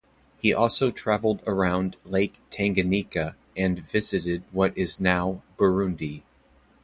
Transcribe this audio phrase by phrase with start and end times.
[0.41, 6.23] He also travelled around Lake Tanganyika and visited what is now Burundi.